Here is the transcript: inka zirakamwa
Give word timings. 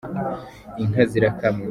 inka 0.83 1.03
zirakamwa 1.11 1.59